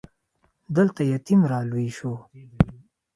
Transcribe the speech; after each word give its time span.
دلته 0.75 1.01
يتيم 1.11 1.41
را 1.51 1.59
لوی 1.69 1.89
شو. 1.97 2.13